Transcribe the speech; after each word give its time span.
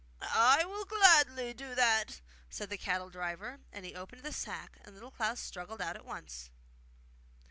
'I 0.19 0.65
will 0.65 0.85
gladly 0.85 1.53
do 1.53 1.75
that,' 1.75 2.21
said 2.49 2.71
the 2.71 2.77
cattle 2.79 3.11
driver; 3.11 3.59
and 3.71 3.85
he 3.85 3.93
opened 3.93 4.23
the 4.23 4.33
sack, 4.33 4.79
and 4.83 4.95
Little 4.95 5.11
Klaus 5.11 5.39
struggled 5.39 5.79
out 5.79 5.95
at 5.95 6.05
once. 6.05 6.49